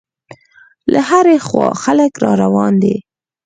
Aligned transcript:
له 0.91 0.99
هرې 1.09 1.37
خوا 1.47 1.67
خلک 1.83 2.11
را 2.23 2.31
روان 2.43 2.73
دي. 2.83 2.95